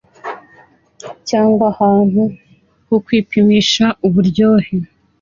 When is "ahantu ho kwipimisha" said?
1.73-3.85